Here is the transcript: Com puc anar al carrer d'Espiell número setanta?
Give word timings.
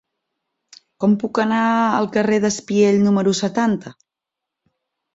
Com 1.03 1.13
puc 1.25 1.41
anar 1.43 1.59
al 1.99 2.09
carrer 2.17 2.41
d'Espiell 2.49 3.01
número 3.07 3.39
setanta? 3.45 3.97